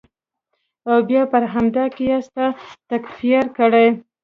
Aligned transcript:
او 0.89 0.95
بیا 1.09 1.23
پر 1.31 1.43
همدې 1.53 1.85
قیاس 1.97 2.25
تا 2.35 2.45
تکفیر 2.89 3.43
کړي. 3.57 3.87